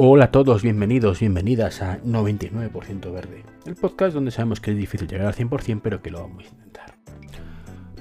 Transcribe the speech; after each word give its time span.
Hola 0.00 0.26
a 0.26 0.30
todos, 0.30 0.62
bienvenidos, 0.62 1.18
bienvenidas 1.18 1.82
a 1.82 2.00
99% 2.02 3.12
Verde, 3.12 3.42
el 3.66 3.74
podcast 3.74 4.14
donde 4.14 4.30
sabemos 4.30 4.60
que 4.60 4.70
es 4.70 4.76
difícil 4.76 5.08
llegar 5.08 5.26
al 5.26 5.34
100%, 5.34 5.80
pero 5.82 6.00
que 6.00 6.12
lo 6.12 6.20
vamos 6.20 6.44
a 6.44 6.48
intentar. 6.50 6.94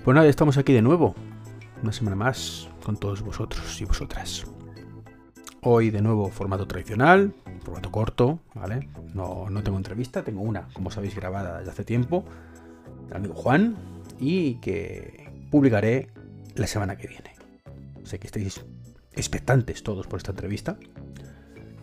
Pues 0.03 0.13
nada, 0.13 0.27
estamos 0.27 0.59
aquí 0.59 0.73
de 0.73 0.83
nuevo, 0.83 1.15
una 1.81 1.91
semana 1.91 2.15
más, 2.15 2.69
con 2.85 2.97
todos 2.97 3.23
vosotros 3.23 3.81
y 3.81 3.85
vosotras. 3.85 4.45
Hoy 5.63 5.89
de 5.89 6.03
nuevo 6.03 6.29
formato 6.29 6.67
tradicional, 6.67 7.33
formato 7.63 7.91
corto, 7.91 8.41
¿vale? 8.53 8.89
No, 9.15 9.49
no 9.49 9.63
tengo 9.63 9.77
entrevista, 9.77 10.23
tengo 10.23 10.43
una, 10.43 10.67
como 10.73 10.91
sabéis, 10.91 11.15
grabada 11.15 11.57
desde 11.57 11.71
hace 11.71 11.83
tiempo, 11.83 12.23
el 13.09 13.15
amigo 13.15 13.33
Juan, 13.33 13.75
y 14.19 14.59
que 14.59 15.31
publicaré 15.49 16.09
la 16.53 16.67
semana 16.67 16.95
que 16.95 17.07
viene. 17.07 17.33
Sé 18.03 18.19
que 18.19 18.27
estáis 18.27 18.63
expectantes 19.13 19.81
todos 19.81 20.05
por 20.05 20.17
esta 20.17 20.29
entrevista, 20.29 20.77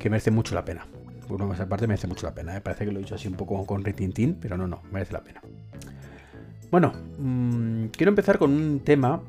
que 0.04 0.10
merece 0.10 0.30
mucho 0.30 0.54
la 0.54 0.66
pena. 0.66 0.86
Por 1.26 1.40
una 1.40 1.54
parte 1.66 1.86
merece 1.86 2.06
mucho 2.06 2.26
la 2.26 2.34
pena. 2.34 2.54
¿eh? 2.54 2.60
Parece 2.60 2.84
que 2.84 2.92
lo 2.92 2.98
he 2.98 3.02
dicho 3.02 3.14
así 3.14 3.26
un 3.26 3.36
poco 3.36 3.64
con 3.64 3.82
retintín, 3.82 4.36
pero 4.38 4.58
no, 4.58 4.66
no, 4.66 4.82
merece 4.92 5.14
la 5.14 5.24
pena. 5.24 5.40
Bueno, 6.70 6.92
mmm, 7.16 7.86
quiero 7.86 8.10
empezar 8.10 8.36
con 8.36 8.52
un 8.52 8.80
tema 8.80 9.22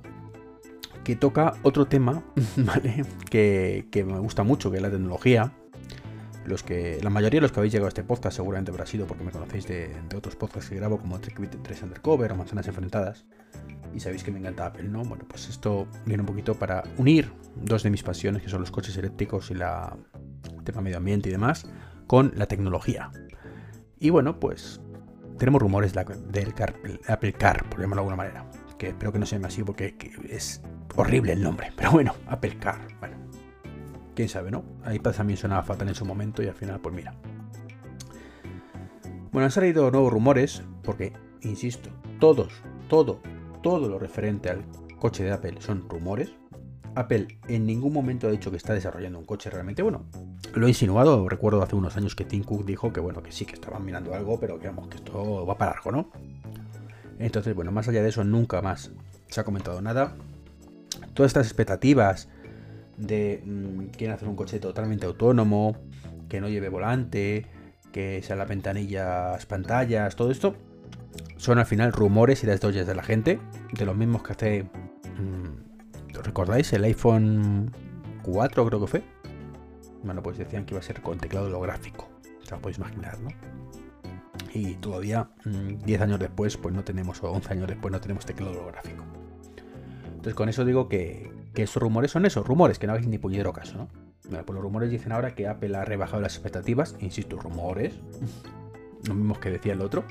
que 1.05 1.15
toca 1.15 1.53
otro 1.63 1.85
tema, 1.85 2.25
¿vale? 2.57 3.05
Que, 3.29 3.87
me 4.05 4.19
gusta 4.19 4.43
mucho, 4.43 4.69
que 4.69 4.75
es 4.75 4.83
la 4.83 4.91
tecnología. 4.91 5.53
Los 6.45 6.61
que, 6.61 6.99
la 7.01 7.09
mayoría 7.09 7.37
de 7.37 7.43
los 7.43 7.53
que 7.53 7.61
habéis 7.61 7.71
llegado 7.71 7.87
a 7.87 7.89
este 7.95 8.03
podcast 8.03 8.35
seguramente 8.35 8.69
habrá 8.69 8.85
sido 8.85 9.07
porque 9.07 9.23
me 9.23 9.31
conocéis 9.31 9.69
de, 9.69 9.95
otros 10.13 10.35
podcasts 10.35 10.69
que 10.69 10.75
grabo 10.75 10.97
como 10.97 11.21
Trick 11.21 11.39
3 11.63 11.83
Undercover 11.83 12.33
o 12.33 12.35
Manzanas 12.35 12.67
Enfrentadas. 12.67 13.23
Y 13.93 14.01
sabéis 14.01 14.25
que 14.25 14.31
me 14.31 14.39
encanta 14.39 14.65
Apple, 14.65 14.89
¿no? 14.89 15.05
Bueno, 15.05 15.23
pues 15.25 15.47
esto 15.47 15.87
viene 16.05 16.21
un 16.23 16.27
poquito 16.27 16.53
para 16.53 16.83
unir 16.97 17.31
dos 17.55 17.83
de 17.83 17.91
mis 17.91 18.03
pasiones, 18.03 18.43
que 18.43 18.49
son 18.49 18.59
los 18.59 18.71
coches 18.71 18.97
eléctricos 18.97 19.51
y 19.51 19.53
la, 19.53 19.95
tema 20.65 20.81
medio 20.81 20.97
ambiente 20.97 21.29
y 21.29 21.31
demás, 21.31 21.65
con 22.07 22.33
la 22.35 22.47
tecnología. 22.47 23.11
Y 23.99 24.09
bueno, 24.09 24.39
pues 24.39 24.81
tenemos 25.37 25.61
rumores 25.61 25.93
del 25.93 26.53
Apple 27.07 27.33
Car, 27.33 27.69
por 27.69 27.79
llamarlo 27.79 28.03
de 28.03 28.09
alguna 28.09 28.15
manera. 28.15 28.45
Que 28.77 28.89
espero 28.89 29.11
que 29.11 29.19
no 29.19 29.25
se 29.25 29.35
llame 29.35 29.47
así 29.47 29.63
porque 29.63 29.95
es 30.29 30.61
horrible 30.95 31.33
el 31.33 31.41
nombre. 31.41 31.71
Pero 31.75 31.91
bueno, 31.91 32.13
Apple 32.27 32.57
Car. 32.59 32.79
Bueno, 32.99 33.15
quién 34.15 34.29
sabe, 34.29 34.51
¿no? 34.51 34.63
Ahí 34.83 34.99
también 34.99 35.37
sonaba 35.37 35.63
fatal 35.63 35.87
en 35.87 35.95
su 35.95 36.05
momento 36.05 36.43
y 36.43 36.47
al 36.47 36.55
final, 36.55 36.79
pues 36.81 36.93
mira. 36.93 37.15
Bueno, 39.31 39.45
han 39.45 39.51
salido 39.51 39.91
nuevos 39.91 40.11
rumores 40.11 40.63
porque, 40.83 41.13
insisto, 41.41 41.89
todos, 42.19 42.53
todo, 42.87 43.19
todo 43.61 43.89
lo 43.89 43.99
referente 43.99 44.49
al 44.49 44.63
coche 44.99 45.23
de 45.23 45.33
Apple 45.33 45.55
son 45.59 45.89
rumores. 45.89 46.33
Apple 46.95 47.27
en 47.47 47.65
ningún 47.65 47.93
momento 47.93 48.27
ha 48.27 48.31
dicho 48.31 48.51
que 48.51 48.57
está 48.57 48.73
desarrollando 48.73 49.19
un 49.19 49.25
coche 49.25 49.49
realmente 49.49 49.83
bueno. 49.83 50.05
Lo 50.53 50.65
he 50.65 50.69
insinuado, 50.69 51.27
recuerdo 51.27 51.61
hace 51.61 51.75
unos 51.75 51.97
años 51.97 52.15
que 52.15 52.25
Tim 52.25 52.43
Cook 52.43 52.65
dijo 52.65 52.93
que 52.93 52.99
bueno, 52.99 53.21
que 53.21 53.31
sí, 53.31 53.45
que 53.45 53.53
estaban 53.53 53.83
mirando 53.83 54.13
algo, 54.13 54.39
pero 54.39 54.59
que 54.59 54.69
que 54.89 54.95
esto 54.95 55.45
va 55.45 55.57
para 55.57 55.71
largo, 55.71 55.91
¿no? 55.91 56.11
Entonces, 57.19 57.53
bueno, 57.55 57.71
más 57.71 57.87
allá 57.87 58.01
de 58.01 58.09
eso, 58.09 58.23
nunca 58.23 58.61
más 58.61 58.91
se 59.27 59.41
ha 59.41 59.43
comentado 59.43 59.81
nada. 59.81 60.15
Todas 61.13 61.29
estas 61.29 61.47
expectativas 61.47 62.29
de 62.97 63.41
mmm, 63.45 63.85
quieren 63.95 64.15
hacer 64.15 64.27
un 64.27 64.35
coche 64.35 64.59
totalmente 64.59 65.05
autónomo, 65.05 65.75
que 66.29 66.41
no 66.41 66.49
lleve 66.49 66.69
volante, 66.69 67.45
que 67.91 68.21
sea 68.23 68.35
las 68.35 69.45
pantallas, 69.45 70.15
todo 70.15 70.31
esto, 70.31 70.55
son 71.37 71.59
al 71.59 71.65
final 71.65 71.93
rumores 71.93 72.43
y 72.43 72.47
desdoyes 72.47 72.87
de 72.87 72.95
la 72.95 73.03
gente, 73.03 73.39
de 73.71 73.85
los 73.85 73.95
mismos 73.95 74.23
que 74.23 74.31
hace. 74.33 74.63
Mmm, 75.17 75.54
¿Recordáis 76.25 76.73
el 76.73 76.83
iPhone 76.83 77.71
4, 78.23 78.65
creo 78.65 78.81
que 78.81 78.87
fue? 78.87 79.03
Bueno, 80.03 80.23
pues 80.23 80.37
decían 80.39 80.65
que 80.65 80.73
iba 80.73 80.79
a 80.79 80.83
ser 80.83 81.01
con 81.01 81.19
teclado 81.19 81.45
holográfico. 81.45 82.09
O 82.41 82.45
sea, 82.45 82.57
podéis 82.57 82.79
imaginar, 82.79 83.19
¿no? 83.19 83.29
Y 84.51 84.73
todavía, 84.75 85.29
10 85.43 86.01
años 86.01 86.19
después, 86.19 86.57
pues 86.57 86.73
no 86.73 86.83
tenemos, 86.83 87.21
o 87.23 87.31
11 87.31 87.53
años 87.53 87.67
después, 87.67 87.91
no 87.91 88.01
tenemos 88.01 88.25
teclado 88.25 88.53
holográfico. 88.53 89.03
Entonces, 90.07 90.33
con 90.33 90.49
eso 90.49 90.65
digo 90.65 90.89
que, 90.89 91.31
que 91.53 91.63
esos 91.63 91.81
rumores 91.81 92.09
son 92.09 92.25
esos, 92.25 92.45
rumores, 92.45 92.79
que 92.79 92.87
no 92.87 92.93
hagáis 92.93 93.07
ni 93.07 93.19
puñetero 93.19 93.53
caso, 93.53 93.77
¿no? 93.77 93.87
Bueno, 94.27 94.45
pues 94.45 94.55
los 94.55 94.63
rumores 94.63 94.89
dicen 94.89 95.11
ahora 95.11 95.35
que 95.35 95.47
Apple 95.47 95.77
ha 95.77 95.85
rebajado 95.85 96.21
las 96.21 96.33
expectativas, 96.33 96.95
insisto, 97.01 97.37
rumores, 97.37 97.93
lo 99.07 99.13
mismo 99.13 99.39
que 99.39 99.51
decía 99.51 99.73
el 99.73 99.81
otro, 99.81 100.03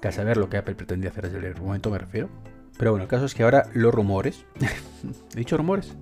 que 0.00 0.08
a 0.08 0.12
saber 0.12 0.36
lo 0.36 0.50
que 0.50 0.58
Apple 0.58 0.74
pretendía 0.74 1.08
hacer 1.08 1.30
desde 1.30 1.48
el 1.48 1.60
momento 1.60 1.90
me 1.90 1.98
refiero. 1.98 2.28
Pero 2.78 2.92
bueno, 2.92 3.04
el 3.04 3.08
caso 3.08 3.24
es 3.24 3.34
que 3.34 3.42
ahora 3.42 3.68
los 3.72 3.94
rumores, 3.94 4.44
he 5.34 5.38
dicho 5.38 5.56
rumores, 5.56 5.96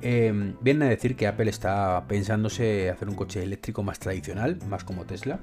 eh, 0.00 0.54
vienen 0.60 0.82
a 0.82 0.90
decir 0.90 1.14
que 1.14 1.26
Apple 1.26 1.48
está 1.48 2.04
pensándose 2.08 2.90
hacer 2.90 3.08
un 3.08 3.14
coche 3.14 3.42
eléctrico 3.42 3.82
más 3.82 3.98
tradicional, 3.98 4.58
más 4.68 4.84
como 4.84 5.04
Tesla. 5.04 5.40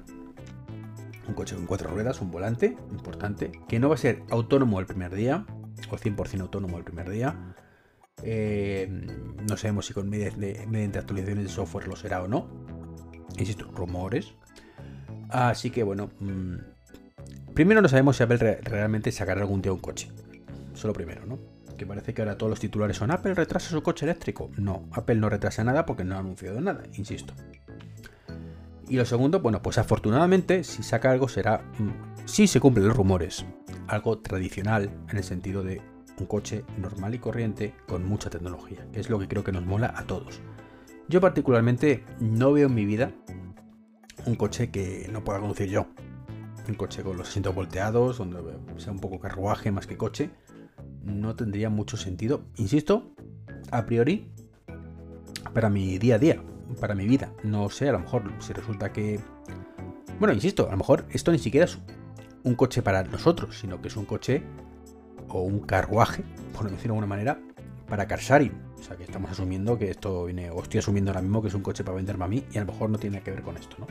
Un 1.27 1.33
coche 1.33 1.55
con 1.55 1.65
cuatro 1.65 1.89
ruedas, 1.89 2.21
un 2.21 2.31
volante, 2.31 2.75
importante, 2.91 3.51
que 3.67 3.79
no 3.79 3.87
va 3.87 3.95
a 3.95 3.99
ser 3.99 4.23
autónomo 4.29 4.79
el 4.79 4.85
primer 4.85 5.13
día, 5.13 5.45
o 5.89 5.95
100% 5.95 6.41
autónomo 6.41 6.77
el 6.77 6.83
primer 6.83 7.09
día. 7.09 7.55
Eh, 8.23 8.89
no 9.47 9.55
sabemos 9.55 9.85
si 9.85 9.93
con 9.93 10.09
mediante, 10.09 10.65
mediante 10.67 10.99
actualizaciones 10.99 11.45
de 11.45 11.49
software 11.51 11.87
lo 11.87 11.95
será 11.95 12.21
o 12.21 12.27
no. 12.27 12.49
Insisto, 13.37 13.71
rumores. 13.71 14.33
Así 15.29 15.69
que 15.69 15.83
bueno, 15.83 16.09
mmm, 16.19 16.55
primero 17.53 17.81
no 17.81 17.87
sabemos 17.87 18.17
si 18.17 18.23
Apple 18.23 18.37
re 18.37 18.55
realmente 18.61 19.11
sacará 19.11 19.41
algún 19.41 19.61
día 19.61 19.71
un 19.71 19.79
coche. 19.79 20.09
Solo 20.79 20.93
primero, 20.93 21.25
¿no? 21.25 21.37
que 21.77 21.85
parece 21.85 22.13
que 22.13 22.21
ahora 22.21 22.37
todos 22.37 22.49
los 22.49 22.59
titulares 22.59 22.97
son 22.97 23.11
Apple 23.11 23.33
retrasa 23.33 23.69
su 23.69 23.83
coche 23.83 24.05
eléctrico. 24.05 24.49
No, 24.57 24.87
Apple 24.93 25.15
no 25.15 25.29
retrasa 25.29 25.63
nada 25.63 25.85
porque 25.85 26.05
no 26.05 26.15
ha 26.15 26.19
anunciado 26.19 26.61
nada, 26.61 26.83
insisto. 26.93 27.33
Y 28.87 28.95
lo 28.95 29.05
segundo, 29.05 29.41
bueno, 29.41 29.61
pues 29.61 29.77
afortunadamente 29.77 30.63
si 30.63 30.83
saca 30.83 31.11
algo 31.11 31.27
será, 31.27 31.63
mmm, 31.79 32.25
si 32.25 32.47
se 32.47 32.61
cumplen 32.61 32.87
los 32.87 32.95
rumores, 32.95 33.45
algo 33.87 34.19
tradicional 34.19 34.89
en 35.09 35.17
el 35.17 35.23
sentido 35.23 35.63
de 35.63 35.81
un 36.17 36.27
coche 36.27 36.63
normal 36.77 37.13
y 37.15 37.19
corriente 37.19 37.73
con 37.87 38.05
mucha 38.05 38.29
tecnología, 38.29 38.87
que 38.93 39.01
es 39.01 39.09
lo 39.09 39.19
que 39.19 39.27
creo 39.27 39.43
que 39.43 39.51
nos 39.51 39.65
mola 39.65 39.93
a 39.97 40.03
todos. 40.03 40.39
Yo 41.09 41.19
particularmente 41.19 42.05
no 42.21 42.53
veo 42.53 42.67
en 42.67 42.73
mi 42.73 42.85
vida 42.85 43.11
un 44.25 44.35
coche 44.35 44.71
que 44.71 45.09
no 45.11 45.25
pueda 45.25 45.39
conducir 45.39 45.69
yo. 45.69 45.87
Un 46.67 46.75
coche 46.75 47.03
con 47.03 47.17
los 47.17 47.29
asientos 47.29 47.55
volteados, 47.55 48.19
donde 48.19 48.39
sea 48.77 48.91
un 48.91 48.99
poco 48.99 49.19
carruaje 49.19 49.71
más 49.71 49.87
que 49.87 49.97
coche 49.97 50.29
no 51.09 51.35
tendría 51.35 51.69
mucho 51.69 51.97
sentido, 51.97 52.41
insisto, 52.57 53.11
a 53.71 53.85
priori, 53.85 54.27
para 55.53 55.69
mi 55.69 55.97
día 55.97 56.15
a 56.15 56.19
día, 56.19 56.41
para 56.79 56.95
mi 56.95 57.07
vida. 57.07 57.31
No 57.43 57.69
sé, 57.69 57.89
a 57.89 57.93
lo 57.93 57.99
mejor 57.99 58.31
si 58.39 58.53
resulta 58.53 58.91
que... 58.91 59.19
Bueno, 60.19 60.33
insisto, 60.33 60.67
a 60.67 60.71
lo 60.71 60.77
mejor 60.77 61.05
esto 61.11 61.31
ni 61.31 61.39
siquiera 61.39 61.65
es 61.65 61.77
un 62.43 62.55
coche 62.55 62.81
para 62.81 63.03
nosotros, 63.03 63.57
sino 63.59 63.81
que 63.81 63.87
es 63.87 63.97
un 63.97 64.05
coche 64.05 64.43
o 65.29 65.41
un 65.41 65.59
carruaje, 65.59 66.23
por 66.53 66.63
decirlo 66.69 66.79
de 66.79 66.99
alguna 66.99 67.07
manera, 67.07 67.39
para 67.87 68.07
Carsharing. 68.07 68.53
O 68.79 68.83
sea, 68.83 68.95
que 68.95 69.03
estamos 69.03 69.31
asumiendo 69.31 69.77
que 69.77 69.89
esto 69.89 70.25
viene, 70.25 70.51
o 70.51 70.61
estoy 70.61 70.79
asumiendo 70.79 71.11
ahora 71.11 71.21
mismo 71.21 71.41
que 71.41 71.49
es 71.49 71.53
un 71.53 71.61
coche 71.61 71.83
para 71.83 71.95
venderme 71.95 72.25
a 72.25 72.27
mí 72.27 72.43
y 72.51 72.57
a 72.57 72.61
lo 72.61 72.71
mejor 72.71 72.89
no 72.89 72.97
tiene 72.97 73.21
que 73.21 73.31
ver 73.31 73.41
con 73.41 73.57
esto, 73.57 73.75
¿no? 73.79 73.87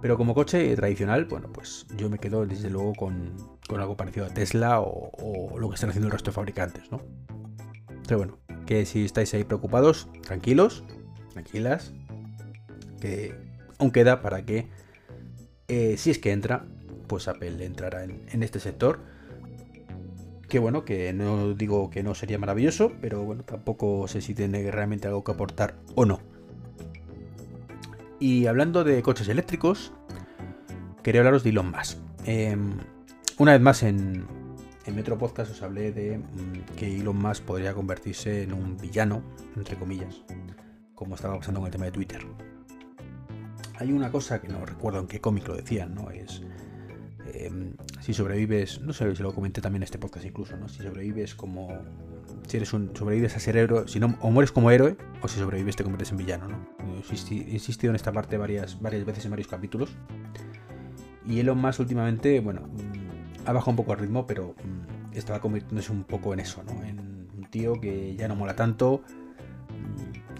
Pero 0.00 0.16
como 0.16 0.34
coche 0.34 0.74
tradicional, 0.76 1.26
bueno, 1.26 1.48
pues 1.52 1.86
yo 1.96 2.08
me 2.08 2.18
quedo 2.18 2.46
desde 2.46 2.70
luego 2.70 2.94
con, 2.94 3.32
con 3.70 3.80
algo 3.80 3.96
parecido 3.96 4.26
a 4.26 4.30
Tesla 4.30 4.80
o, 4.80 5.56
lo 5.56 5.68
que 5.68 5.74
están 5.76 5.90
haciendo 5.90 6.08
el 6.08 6.12
resto 6.12 6.32
de 6.32 6.34
fabricantes, 6.34 6.90
¿no? 6.90 7.00
Pero 8.02 8.18
bueno, 8.18 8.38
que 8.66 8.84
si 8.84 9.04
estáis 9.04 9.32
ahí 9.32 9.44
preocupados, 9.44 10.08
tranquilos, 10.22 10.82
tranquilas, 11.32 11.92
que 13.00 13.32
aún 13.78 13.92
queda 13.92 14.22
para 14.22 14.44
que, 14.44 14.66
eh, 15.68 15.94
si 15.98 16.10
es 16.10 16.18
que 16.18 16.32
entra, 16.32 16.66
pues 17.06 17.28
Apple 17.28 17.64
entrará 17.64 18.02
en, 18.02 18.42
este 18.42 18.58
sector. 18.58 18.98
Que 20.48 20.58
bueno, 20.58 20.84
que 20.84 21.12
no 21.12 21.54
digo 21.54 21.90
que 21.90 22.02
no 22.02 22.16
sería 22.16 22.40
maravilloso, 22.40 22.90
pero 23.00 23.22
bueno, 23.22 23.44
tampoco 23.44 24.08
sé 24.08 24.20
si 24.20 24.34
tiene 24.34 24.68
realmente 24.72 25.06
algo 25.06 25.22
que 25.22 25.30
aportar 25.30 25.76
o 25.94 26.06
no. 26.06 26.18
Y 28.18 28.46
hablando 28.46 28.82
de 28.82 29.00
coches 29.02 29.28
eléctricos, 29.28 29.92
quería 31.04 31.20
hablaros 31.20 31.44
de 31.44 31.50
Elon. 31.50 31.72
Eh, 32.26 32.56
una 33.40 33.52
vez 33.52 33.62
más 33.62 33.82
en, 33.82 34.26
en 34.84 34.94
Metro 34.94 35.16
Podcast 35.16 35.50
os 35.50 35.62
hablé 35.62 35.92
de 35.92 36.18
mmm, 36.18 36.76
que 36.76 37.00
Elon 37.00 37.16
Musk 37.16 37.42
podría 37.44 37.72
convertirse 37.72 38.42
en 38.42 38.52
un 38.52 38.76
villano, 38.76 39.22
entre 39.56 39.76
comillas, 39.76 40.22
como 40.94 41.14
estaba 41.14 41.38
pasando 41.38 41.60
con 41.60 41.68
el 41.68 41.72
tema 41.72 41.86
de 41.86 41.92
Twitter. 41.92 42.20
Hay 43.78 43.92
una 43.92 44.10
cosa 44.10 44.42
que 44.42 44.48
no 44.48 44.66
recuerdo 44.66 45.00
en 45.00 45.06
qué 45.06 45.22
cómic 45.22 45.48
lo 45.48 45.56
decían, 45.56 45.94
¿no? 45.94 46.10
Es 46.10 46.42
eh, 47.28 47.50
si 48.00 48.12
sobrevives, 48.12 48.82
no 48.82 48.92
sé 48.92 49.16
si 49.16 49.22
lo 49.22 49.34
comenté 49.34 49.62
también 49.62 49.80
en 49.80 49.84
este 49.84 49.98
podcast 49.98 50.26
incluso, 50.26 50.58
¿no? 50.58 50.68
Si 50.68 50.82
sobrevives 50.82 51.34
como 51.34 51.70
si 52.46 52.58
eres 52.58 52.74
un 52.74 52.94
sobrevives 52.94 53.36
a 53.36 53.40
ser 53.40 53.56
héroe, 53.56 53.88
si 53.88 54.00
no 54.00 54.18
o 54.20 54.30
mueres 54.30 54.52
como 54.52 54.70
héroe 54.70 54.98
o 55.22 55.28
si 55.28 55.38
sobrevives 55.38 55.76
te 55.76 55.82
conviertes 55.82 56.10
en 56.10 56.18
villano, 56.18 56.46
¿no? 56.46 56.58
He 57.10 57.54
insistido 57.54 57.90
en 57.90 57.96
esta 57.96 58.12
parte 58.12 58.36
varias 58.36 58.78
varias 58.82 59.06
veces 59.06 59.24
en 59.24 59.30
varios 59.30 59.48
capítulos. 59.48 59.96
Y 61.26 61.38
Elon 61.38 61.58
Musk 61.58 61.80
últimamente, 61.80 62.40
bueno, 62.40 62.68
ha 63.46 63.52
bajado 63.52 63.70
un 63.70 63.76
poco 63.76 63.92
el 63.92 63.98
ritmo, 64.00 64.26
pero 64.26 64.54
mmm, 64.64 65.16
estaba 65.16 65.40
convirtiéndose 65.40 65.92
un 65.92 66.04
poco 66.04 66.32
en 66.32 66.40
eso, 66.40 66.62
¿no? 66.64 66.82
En 66.84 66.98
un 67.36 67.46
tío 67.50 67.80
que 67.80 68.14
ya 68.16 68.28
no 68.28 68.36
mola 68.36 68.54
tanto, 68.54 69.02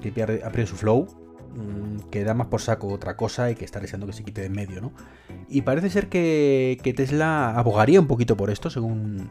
que 0.00 0.12
pierde, 0.12 0.43
ha 0.44 0.49
perdido 0.49 0.69
su 0.69 0.76
flow, 0.76 1.06
mm, 1.55 2.11
que 2.11 2.25
da 2.25 2.35
más 2.35 2.49
por 2.49 2.61
saco 2.61 2.88
otra 2.88 3.17
cosa 3.17 3.50
y 3.50 3.55
que 3.55 3.64
está 3.64 3.81
deseando 3.81 4.06
que 4.06 4.12
se 4.12 4.25
quite 4.25 4.43
de 4.43 4.47
en 4.49 4.52
medio, 4.52 4.81
¿no? 4.81 4.93
Y 5.49 5.62
parece 5.62 5.91
ser 5.91 6.08
que, 6.08 6.79
que 6.82 6.93
Tesla 6.93 7.56
abogaría 7.56 8.00
un 8.00 8.06
poquito 8.06 8.37
por 8.37 8.50
esto, 8.50 8.70
según 8.70 9.31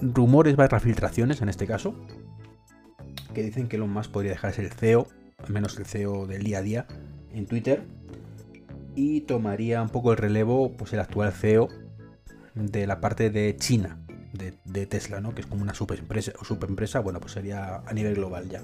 rumores 0.00 0.56
barra 0.56 0.80
filtraciones 0.80 1.42
en 1.42 1.48
este 1.48 1.66
caso, 1.66 1.94
que 3.34 3.42
dicen 3.42 3.68
que 3.68 3.76
Elon 3.76 3.92
Musk 3.92 4.10
podría 4.10 4.32
dejarse 4.32 4.62
el 4.62 4.70
CEO, 4.70 5.06
al 5.44 5.52
menos 5.52 5.78
el 5.78 5.86
CEO 5.86 6.26
del 6.26 6.42
día 6.42 6.58
a 6.58 6.62
día, 6.62 6.86
en 7.32 7.46
Twitter, 7.46 7.82
y 8.94 9.22
tomaría 9.22 9.82
un 9.82 9.88
poco 9.88 10.12
el 10.12 10.18
relevo, 10.18 10.72
pues 10.72 10.92
el 10.92 11.00
actual 11.00 11.32
CEO 11.32 11.68
de 12.54 12.86
la 12.86 13.00
parte 13.00 13.30
de 13.30 13.56
China 13.56 13.98
de, 14.32 14.86
Tesla, 14.86 15.20
¿no? 15.20 15.34
Que 15.34 15.42
es 15.42 15.46
como 15.46 15.62
una 15.62 15.74
superempresa, 15.74 16.32
superempresa, 16.42 17.00
bueno, 17.00 17.20
pues 17.20 17.32
sería 17.32 17.82
a 17.86 17.92
nivel 17.92 18.14
global 18.14 18.48
ya. 18.48 18.62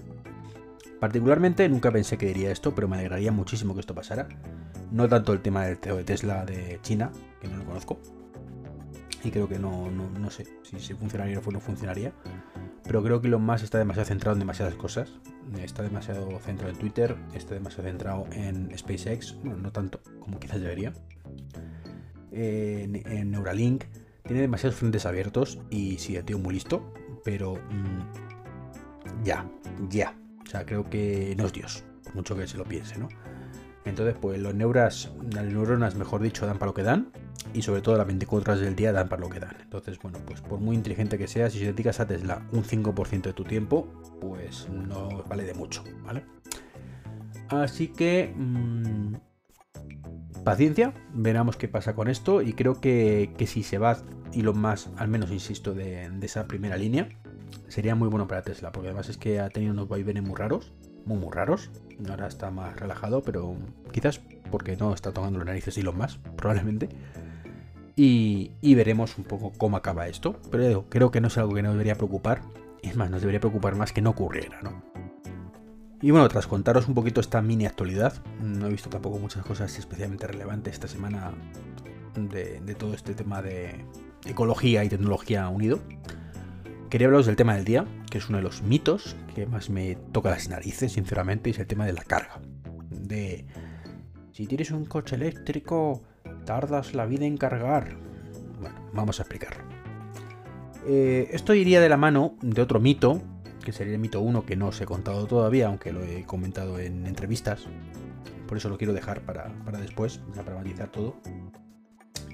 Particularmente 1.01 1.69
nunca 1.69 1.91
pensé 1.91 2.17
que 2.17 2.27
diría 2.27 2.51
esto, 2.51 2.75
pero 2.75 2.89
me 2.89 2.97
alegraría 2.97 3.33
muchísimo 3.33 3.75
que 3.75 3.81
esto 3.81 3.95
pasara. 3.95 4.29
No 4.91 5.09
tanto 5.09 5.33
el 5.33 5.41
tema 5.41 5.67
del 5.67 5.77
CEO 5.77 5.97
de 5.97 6.05
Tesla 6.05 6.47
de 6.47 6.79
China, 6.83 7.11
que 7.41 7.49
no 7.49 7.59
lo 7.59 7.65
conozco. 7.65 7.99
Y 9.23 9.31
creo 9.31 9.49
que 9.49 9.59
no, 9.59 9.91
no, 9.91 10.31
sé 10.31 10.47
si, 10.63 10.79
si 10.79 10.95
funcionaría 10.95 11.39
o 11.39 11.51
no 11.51 11.61
funcionaría. 11.61 12.13
Pero 12.85 13.03
creo 13.03 13.21
que 13.21 13.27
Elon 13.27 13.45
Musk 13.45 13.65
está 13.65 13.79
demasiado 13.79 14.07
centrado 14.07 14.35
en 14.35 14.39
demasiadas 14.39 14.75
cosas. 14.75 15.11
Está 15.61 15.83
demasiado 15.83 16.39
centrado 16.41 16.73
en 16.73 16.79
Twitter, 16.79 17.17
está 17.35 17.55
demasiado 17.55 17.89
centrado 17.89 18.27
en 18.33 18.77
SpaceX, 18.77 19.37
bueno, 19.43 19.59
no 19.59 19.73
tanto 19.73 20.01
como 20.21 20.39
quizás 20.39 20.61
debería. 20.61 20.93
En, 22.39 23.31
Neuralink, 23.31 23.85
tiene 24.23 24.43
demasiados 24.43 24.77
frentes 24.77 25.07
abiertos 25.07 25.59
y 25.71 25.97
sí, 25.99 26.17
el 26.17 26.25
tío 26.25 26.39
muy 26.39 26.55
listo, 26.55 26.93
pero 27.25 27.55
mm, 27.55 29.25
ya, 29.25 29.49
ya. 29.89 30.15
O 30.45 30.47
sea, 30.47 30.67
creo 30.67 30.89
que 30.89 31.35
no 31.39 31.47
es 31.47 31.53
Dios, 31.53 31.85
mucho 32.15 32.37
que 32.37 32.47
se 32.47 32.59
lo 32.59 32.65
piense, 32.65 32.99
¿no? 32.99 33.09
Entonces, 33.87 34.17
pues 34.21 34.39
los 34.41 34.55
neuras, 34.55 35.13
las 35.33 35.45
neuronas, 35.45 35.95
mejor 35.95 36.21
dicho, 36.21 36.45
dan 36.45 36.59
para 36.59 36.71
lo 36.71 36.75
que 36.75 36.83
dan. 36.83 37.09
Y 37.55 37.63
sobre 37.63 37.81
todo 37.81 37.97
las 37.97 38.07
24 38.07 38.53
horas 38.53 38.65
del 38.65 38.75
día 38.75 38.93
dan 38.93 39.09
para 39.09 39.23
lo 39.23 39.31
que 39.31 39.41
dan. 39.41 39.57
Entonces, 39.63 39.99
bueno, 40.01 40.19
pues 40.27 40.41
por 40.41 40.59
muy 40.59 40.77
inteligente 40.77 41.17
que 41.17 41.29
seas, 41.29 41.53
si 41.53 41.65
dedicas 41.65 42.01
a 42.01 42.07
Tesla 42.07 42.43
un 42.53 42.65
5% 42.65 43.23
de 43.23 43.33
tu 43.33 43.45
tiempo, 43.45 43.89
pues 44.21 44.69
no 44.69 45.23
vale 45.29 45.45
de 45.45 45.55
mucho, 45.55 45.85
¿vale? 46.05 46.25
Así 47.49 47.89
que... 47.89 48.35
Mmm, 48.37 49.15
paciencia, 50.47 50.95
veremos 51.13 51.57
qué 51.57 51.67
pasa 51.67 51.97
con 51.97 52.09
esto. 52.09 52.41
Y 52.41 52.53
creo 52.53 52.81
que, 52.81 53.35
si 53.47 53.65
se 53.65 53.79
va 53.79 53.99
y 54.33 54.43
lo 54.43 54.55
más, 54.55 54.89
al 54.97 55.09
menos 55.09 55.33
insisto, 55.33 55.75
de, 55.75 56.09
esa 56.23 56.47
primera 56.47 56.77
línea, 56.77 57.09
sería 57.69 57.97
muy 57.97 58.09
bueno 58.09 58.29
para 58.29 58.43
Tesla. 58.43 58.71
Porque 58.71 58.89
además 58.89 59.09
es 59.09 59.19
que 59.19 59.41
ha 59.41 59.51
tenido 59.51 59.73
unos 59.73 59.89
vaivenes 59.89 60.23
muy 60.23 60.37
raros 60.37 60.73
muy, 61.05 61.19
muy 61.19 61.31
raros. 61.33 61.71
Ahora 62.09 62.27
está 62.27 62.51
más 62.51 62.77
relajado, 62.77 63.23
pero 63.23 63.57
quizás 63.93 64.21
porque 64.51 64.77
no 64.77 64.95
está 64.95 65.13
tomando 65.13 65.39
los 65.39 65.47
narices 65.47 65.79
y 65.79 65.83
los 65.83 65.97
más, 65.97 66.19
probablemente. 66.37 66.89
Y, 67.99 68.53
veremos 68.75 69.17
un 69.19 69.25
poco 69.25 69.53
cómo 69.57 69.77
acaba 69.77 70.07
esto. 70.07 70.39
Pero 70.51 70.87
creo 70.89 71.11
que 71.11 71.21
no 71.21 71.29
es 71.29 71.39
algo 71.39 71.55
que 71.55 71.63
nos 71.63 71.73
debería 71.73 71.97
preocupar. 71.97 72.43
Es 72.83 72.95
más, 72.95 73.11
nos 73.11 73.21
debería 73.21 73.41
preocupar 73.41 73.75
más 73.75 73.93
que 73.93 74.03
no 74.03 74.11
ocurriera, 74.11 74.61
¿no? 74.63 74.83
Y 76.03 76.11
bueno, 76.11 76.29
tras 76.29 76.47
contaros 76.47 76.89
un 76.89 76.95
poquito 76.95 77.21
esta 77.21 77.41
mini 77.41 77.67
actualidad, 77.67 78.13
no 78.41 78.67
he 78.67 78.71
visto 78.71 78.91
tampoco 78.91 79.19
muchas 79.19 79.45
cosas 79.45 79.79
especialmente 79.79 80.27
relevantes 80.27 80.75
esta 80.75 80.89
semana 80.89 81.33
de, 82.15 82.75
todo 82.75 82.95
este 82.95 83.15
tema 83.15 83.43
de 83.43 83.85
ecología 84.27 84.85
y 84.85 84.89
tecnología 84.89 85.49
unido. 85.49 85.81
Quería 86.91 87.07
hablaros 87.07 87.27
del 87.27 87.37
tema 87.37 87.55
del 87.57 87.65
día, 87.65 87.85
que 88.11 88.19
es 88.19 88.29
uno 88.29 88.39
de 88.39 88.45
los 88.45 88.63
mitos 88.63 89.17
que 89.35 89.47
más 89.47 89.71
me 89.71 89.97
toca 90.13 90.31
las 90.31 90.49
narices, 90.49 90.93
sinceramente, 90.93 91.51
y 91.51 91.53
es 91.53 91.59
el 91.59 91.67
tema 91.67 91.87
de 91.87 91.93
la 91.95 92.05
carga. 92.05 92.41
De 92.91 93.47
si 94.33 94.47
tienes 94.47 94.71
un 94.71 94.85
coche 94.85 95.17
eléctrico, 95.17 96.03
tardas 96.45 96.95
la 96.95 97.07
vida 97.07 97.25
en 97.25 97.39
cargar. 97.39 97.97
Bueno, 98.61 98.77
vamos 98.93 99.19
a 99.19 99.23
explicarlo. 99.23 99.65
Eh, 100.87 101.29
esto 101.33 101.55
iría 101.55 101.81
de 101.81 101.89
la 101.89 101.97
mano 101.97 102.37
de 102.43 102.63
otro 102.63 102.79
mito, 102.79 103.23
que 103.67 103.73
sería 103.73 103.95
el 103.95 103.99
mito 103.99 104.21
1 104.21 104.47
que 104.47 104.55
no 104.55 104.69
os 104.69 104.81
he 104.81 104.87
contado 104.87 105.27
todavía, 105.27 105.67
aunque 105.67 105.93
lo 105.93 106.05
he 106.05 106.23
comentado 106.23 106.79
en 106.79 107.05
entrevistas. 107.05 107.67
Por 108.47 108.57
eso 108.57 108.69
lo 108.69 108.79
quiero 108.79 108.93
dejar 108.93 109.23
para, 109.23 109.53
para 109.65 109.81
después, 109.81 110.21
para 110.37 110.55
matizar 110.55 110.89
todo 110.89 111.17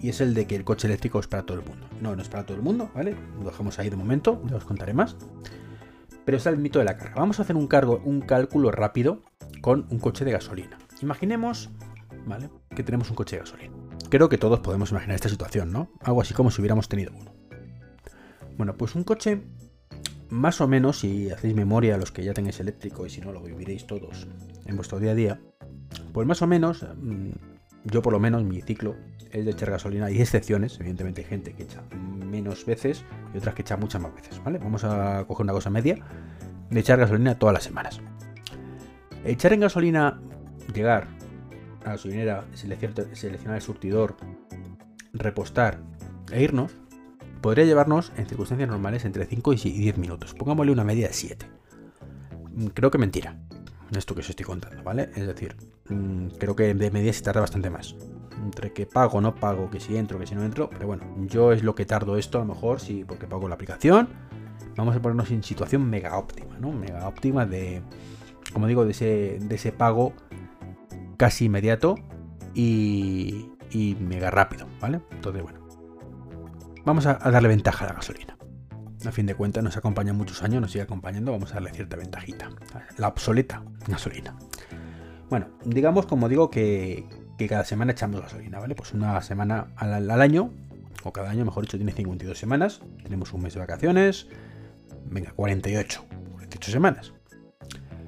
y 0.02 0.11
es 0.11 0.20
el 0.20 0.34
de 0.34 0.46
que 0.46 0.56
el 0.56 0.64
coche 0.64 0.88
eléctrico 0.88 1.20
es 1.20 1.26
para 1.26 1.44
todo 1.44 1.58
el 1.58 1.64
mundo. 1.64 1.87
No, 2.02 2.14
no 2.14 2.20
es 2.20 2.29
para 2.29 2.44
todo 2.44 2.58
el 2.58 2.62
mundo, 2.62 2.90
¿vale? 2.94 3.17
Lo 3.38 3.46
dejamos 3.46 3.79
ahí 3.79 3.88
de 3.88 3.96
momento, 3.96 4.43
ya 4.44 4.56
os 4.56 4.64
contaré 4.64 4.93
más. 4.93 5.17
Pero 6.26 6.37
está 6.37 6.50
el 6.50 6.58
mito 6.58 6.81
de 6.81 6.84
la 6.84 6.99
carga. 6.99 7.14
Vamos 7.17 7.38
a 7.38 7.44
hacer 7.44 7.56
un, 7.56 7.67
cargo, 7.67 8.02
un 8.05 8.20
cálculo 8.20 8.70
rápido 8.73 9.23
con 9.62 9.87
un 9.88 10.00
coche 10.00 10.26
de 10.26 10.32
gasolina. 10.32 10.76
Imaginemos, 11.00 11.70
¿vale? 12.26 12.50
Que 12.76 12.82
tenemos 12.82 13.08
un 13.08 13.17
coche 13.17 13.37
de 13.37 13.40
gasolina. 13.40 13.73
Creo 14.11 14.29
que 14.29 14.37
todos 14.37 14.61
podemos 14.61 14.90
imaginar 14.90 15.14
esta 15.14 15.31
situación, 15.31 15.73
¿no? 15.73 15.88
Algo 16.02 16.20
así 16.20 16.34
como 16.34 16.50
si 16.50 16.61
hubiéramos 16.61 16.88
tenido 16.88 17.12
uno. 17.19 17.32
Bueno, 18.58 18.76
pues 18.76 18.94
un 18.94 19.05
coche, 19.05 19.40
más 20.32 20.62
o 20.62 20.67
menos, 20.67 21.00
si 21.00 21.31
hacéis 21.31 21.55
memoria 21.55 21.99
los 21.99 22.11
que 22.11 22.25
ya 22.25 22.32
tengáis 22.32 22.58
eléctrico 22.58 23.05
y 23.05 23.11
si 23.11 23.20
no 23.20 23.32
lo 23.32 23.43
viviréis 23.43 23.87
todos 23.87 24.26
en 24.64 24.76
vuestro 24.76 24.99
día 24.99 25.11
a 25.11 25.14
día, 25.14 25.40
pues 26.14 26.26
más 26.26 26.40
o 26.40 26.46
menos, 26.46 26.87
mm, 26.96 27.32
yo 27.84 28.00
por 28.00 28.14
lo 28.14 28.19
menos 28.19 28.43
mi 28.43 28.62
ciclo 28.62 28.96
es 29.31 29.44
de 29.44 29.50
echar 29.50 29.70
gasolina. 29.70 30.06
Hay 30.06 30.23
excepciones, 30.23 30.81
evidentemente 30.81 31.20
hay 31.20 31.26
gente 31.26 31.52
que 31.52 31.64
echa 31.64 31.82
menos 31.93 32.64
veces 32.64 33.05
y 33.34 33.38
otras 33.38 33.55
que 33.55 33.61
echa 33.61 33.76
muchas 33.76 34.00
más 34.00 34.14
veces, 34.14 34.43
¿vale? 34.43 34.58
Vamos 34.58 34.84
a 34.84 35.23
coger 35.29 35.44
una 35.44 35.52
cosa 35.52 35.69
media 35.69 35.99
de 36.70 36.81
echar 36.81 36.99
gasolina 36.99 37.38
todas 37.38 37.52
las 37.52 37.64
semanas. 37.64 38.00
Echar 39.26 39.52
en 39.52 39.61
gasolina, 39.61 40.19
llegar 40.73 41.08
a 41.82 41.88
la 41.88 41.93
gasolinera, 41.93 42.46
seleccionar 42.55 43.56
el 43.56 43.62
surtidor, 43.62 44.17
repostar 45.12 45.79
e 46.32 46.43
irnos, 46.43 46.75
podría 47.43 47.67
llevarnos 47.67 48.12
en 48.17 48.27
circunstancias 48.27 48.69
normales 48.71 49.05
entre 49.05 49.27
5 49.27 49.53
y 49.53 49.56
10 49.56 49.99
minutos. 49.99 50.35
Pongámosle 50.35 50.73
una 50.73 50.85
media 50.85 51.09
de 51.09 51.12
7. 51.12 51.47
Mm, 52.55 52.67
creo 52.69 52.91
que 52.91 52.99
mentira. 52.99 53.37
Esto 53.94 54.15
que 54.15 54.21
os 54.21 54.31
estoy 54.31 54.47
contando, 54.47 54.83
¿vale? 54.83 55.11
Es 55.15 55.27
decir, 55.27 55.55
mm, 55.91 56.29
creo 56.39 56.56
que 56.56 56.73
de 56.73 56.91
media 56.91 57.12
se 57.12 57.23
tarda 57.23 57.43
bastante 57.43 57.69
más 57.69 57.94
entre 58.43 58.73
que 58.73 58.87
pago, 58.87 59.21
no 59.21 59.35
pago, 59.35 59.71
que 59.71 59.81
si 59.81 59.97
entro, 59.97 60.19
que 60.19 60.27
si 60.27 60.35
no 60.35 60.43
entro, 60.43 60.69
pero 60.71 60.87
bueno, 60.87 61.05
yo 61.29 61.53
es 61.53 61.62
lo 61.62 61.75
que 61.75 61.87
tardo 61.87 62.17
esto, 62.17 62.39
a 62.39 62.41
lo 62.41 62.55
mejor 62.55 62.81
sí, 62.81 63.05
porque 63.06 63.27
pago 63.27 63.49
la 63.49 63.55
aplicación. 63.55 64.09
Vamos 64.77 64.97
a 64.97 65.03
ponernos 65.03 65.31
en 65.31 65.43
situación 65.43 65.89
mega 65.89 66.17
óptima, 66.17 66.58
¿no? 66.58 66.72
Mega 66.72 67.06
óptima 67.06 67.46
de, 67.46 67.82
como 68.53 68.67
digo, 68.67 68.84
de 68.84 68.93
ese, 68.93 69.39
de 69.41 69.55
ese 69.55 69.70
pago 69.70 70.15
casi 71.17 71.44
inmediato 71.46 71.96
y, 72.55 73.51
y 73.70 73.96
mega 74.01 74.31
rápido, 74.31 74.67
¿vale? 74.81 75.01
Entonces, 75.11 75.43
bueno, 75.43 75.61
vamos 76.84 77.06
a, 77.06 77.15
darle 77.15 77.48
ventaja 77.48 77.84
a 77.84 77.89
la 77.89 77.94
gasolina. 77.94 78.36
A 79.05 79.10
fin 79.10 79.27
de 79.27 79.34
cuentas 79.34 79.65
nos 79.65 79.77
acompaña 79.77 80.12
muchos 80.12 80.43
años, 80.43 80.60
nos 80.60 80.70
sigue 80.70 80.82
acompañando, 80.82 81.32
vamos 81.32 81.51
a 81.51 81.55
darle 81.55 81.72
cierta 81.72 81.96
ventajita. 81.96 82.51
La 82.98 83.08
obsoleta 83.08 83.62
gasolina. 83.89 84.36
Bueno, 85.29 85.48
digamos, 85.65 86.06
como 86.06 86.29
digo, 86.29 86.51
que, 86.51 87.06
que 87.39 87.48
cada 87.48 87.65
semana 87.65 87.93
echamos 87.93 88.20
gasolina, 88.20 88.60
¿vale? 88.60 88.74
Pues 88.74 88.93
una 88.93 89.20
semana 89.22 89.69
al, 89.77 90.10
año, 90.20 90.51
o 91.03 91.12
cada 91.12 91.31
año, 91.31 91.44
mejor 91.44 91.65
dicho, 91.65 91.79
tiene 91.79 91.93
52 91.93 92.39
semanas. 92.39 92.81
Tenemos 93.03 93.32
un 93.32 93.43
mes 93.43 93.55
de 93.55 93.60
vacaciones. 93.60 94.29
Venga, 95.06 95.32
48. 95.32 96.05
48 96.34 96.70
semanas. 96.70 97.12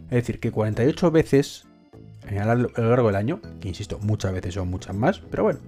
Es 0.04 0.11
decir, 0.11 0.38
que 0.38 0.52
48 0.52 1.11
veces 1.11 1.66
a 2.28 2.54
lo 2.54 2.69
largo 2.76 3.09
del 3.09 3.16
año, 3.16 3.40
que 3.61 3.69
insisto, 3.69 3.99
muchas 4.00 4.33
veces 4.33 4.54
son 4.54 4.69
muchas 4.69 4.95
más, 4.95 5.21
pero 5.31 5.43
bueno, 5.43 5.61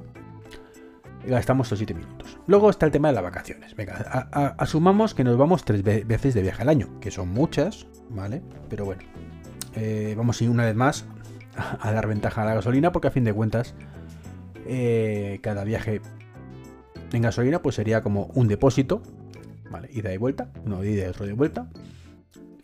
gastamos 1.27 1.71
los 1.71 1.79
7 1.79 1.95
minutos. 1.95 2.39
Luego 2.47 2.71
está 2.71 2.87
el 2.87 2.93
tema 2.93 3.09
de 3.09 3.15
las 3.15 3.25
vacaciones. 3.25 3.75
Venga, 3.75 4.29
asumamos 4.59 5.15
que 5.15 5.25
nos 5.25 5.37
vamos 5.37 5.65
tres 5.65 5.83
veces 5.83 6.35
de 6.35 6.43
viaje 6.43 6.63
al 6.63 6.69
año, 6.69 7.01
que 7.01 7.11
son 7.11 7.29
muchas, 7.29 7.87
¿vale? 8.11 8.43
Pero 8.69 8.85
bueno, 8.85 9.03
eh, 9.75 10.15
vamos 10.17 10.41
a 10.41 10.45
ir 10.45 10.51
una 10.51 10.65
vez 10.65 10.75
más 10.75 11.05
a 11.81 11.93
dar 11.93 12.07
ventaja 12.07 12.43
a 12.43 12.45
la 12.45 12.55
gasolina 12.55 12.93
porque 12.93 13.09
a 13.09 13.11
fin 13.11 13.25
de 13.25 13.33
cuentas 13.33 13.75
eh, 14.67 15.39
cada 15.43 15.65
viaje 15.65 16.01
en 17.13 17.23
gasolina 17.23 17.63
pues 17.63 17.77
sería 17.77 18.03
como 18.03 18.31
un 18.35 18.49
depósito, 18.49 19.03
¿vale? 19.71 19.89
Ida 19.93 20.13
y 20.13 20.17
vuelta, 20.17 20.51
uno 20.65 20.81
de 20.81 20.91
ida 20.91 21.05
y 21.05 21.09
otro 21.09 21.27
de 21.27 21.33
vuelta. 21.33 21.69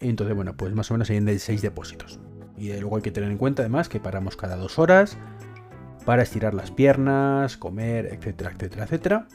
entonces, 0.01 0.35
bueno, 0.35 0.57
pues 0.57 0.75
más 0.75 0.91
o 0.91 0.95
menos 0.95 1.09
serían 1.09 1.25
de 1.25 1.39
6 1.39 1.63
depósitos. 1.63 2.19
Y 2.57 2.73
luego 2.75 2.97
hay 2.97 3.03
que 3.03 3.11
tener 3.11 3.31
en 3.31 3.39
cuenta 3.39 3.63
además 3.63 3.89
que 3.89 3.99
paramos 3.99 4.37
cada 4.37 4.57
dos 4.57 4.79
horas 4.79 5.19
para 6.05 6.23
estirar 6.23 6.55
las 6.55 6.71
piernas, 6.71 7.57
comer, 7.57 8.07
etcétera, 8.07 8.53
etcétera, 8.53 8.85
etcétera. 8.85 9.29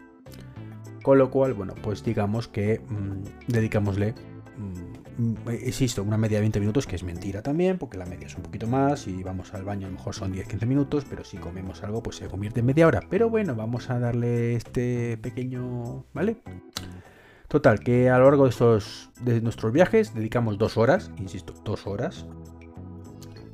Con 1.04 1.18
lo 1.18 1.32
cual, 1.32 1.54
bueno, 1.54 1.74
pues 1.82 2.04
digamos 2.04 2.48
que 2.48 2.80
mm, 2.80 3.52
dedicámosle 3.52 4.14
mm, 4.58 5.50
insisto, 5.66 6.04
una 6.04 6.18
media 6.18 6.38
de 6.38 6.42
20 6.42 6.60
minutos, 6.60 6.86
que 6.86 6.96
es 6.96 7.04
mentira 7.04 7.42
también, 7.42 7.78
porque 7.78 7.98
la 7.98 8.06
media 8.06 8.28
es 8.28 8.36
un 8.36 8.44
poquito 8.44 8.68
más, 8.68 9.08
y 9.08 9.24
vamos 9.24 9.54
al 9.54 9.64
baño 9.64 9.88
a 9.88 9.90
lo 9.90 9.98
mejor 9.98 10.14
son 10.14 10.34
10-15 10.34 10.66
minutos, 10.66 11.06
pero 11.10 11.24
si 11.24 11.38
comemos 11.38 11.84
algo, 11.84 12.04
pues 12.04 12.18
se 12.18 12.28
convierte 12.28 12.60
en 12.60 12.66
media 12.66 12.88
hora. 12.88 13.02
Pero 13.10 13.30
bueno, 13.30 13.56
vamos 13.56 13.90
a 13.90 14.00
darle 14.00 14.56
este 14.56 15.18
pequeño, 15.18 16.06
¿vale? 16.14 16.38
Total, 17.48 17.80
que 17.80 18.10
a 18.10 18.18
lo 18.20 18.26
largo 18.26 18.44
de, 18.44 18.50
estos, 18.50 19.10
de 19.22 19.42
nuestros 19.42 19.72
viajes 19.72 20.14
dedicamos 20.14 20.58
dos 20.58 20.78
horas, 20.78 21.12
insisto, 21.18 21.54
dos 21.64 21.88
horas, 21.88 22.26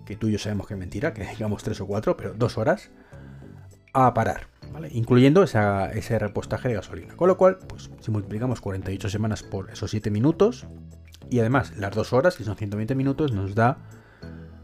que 0.06 0.16
tú 0.16 0.28
y 0.28 0.34
yo 0.34 0.40
sabemos 0.40 0.68
que 0.68 0.74
es 0.74 0.80
mentira, 0.80 1.14
que 1.14 1.24
digamos 1.38 1.64
tres 1.64 1.80
o 1.80 1.88
cuatro, 1.88 2.18
pero 2.18 2.34
dos 2.34 2.58
horas 2.58 2.92
a 3.94 4.14
parar. 4.14 4.48
Incluyendo 4.92 5.44
ese 5.44 6.20
repostaje 6.20 6.68
de 6.68 6.76
gasolina. 6.76 7.16
Con 7.16 7.28
lo 7.28 7.38
cual, 7.38 7.60
pues 7.68 7.92
si 8.00 8.12
multiplicamos 8.12 8.60
48 8.60 9.10
semanas 9.10 9.44
por 9.44 9.70
esos 9.70 9.92
7 9.92 10.10
minutos, 10.10 10.66
y 11.30 11.40
además 11.40 11.78
las 11.78 11.94
dos 11.96 12.12
horas, 12.12 12.36
que 12.36 12.44
son 12.44 12.56
120 12.56 12.96
minutos, 12.96 13.32
nos 13.32 13.56
da 13.56 13.78